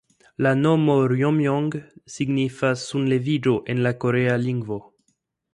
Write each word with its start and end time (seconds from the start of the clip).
La 0.45 0.51
nomo 0.61 0.95
"Rjomjong" 1.11 1.77
signifas 2.15 2.87
"sunleviĝo" 2.95 3.57
en 3.75 3.87
la 3.89 3.93
Korea 4.07 4.37
lingvo. 4.49 4.83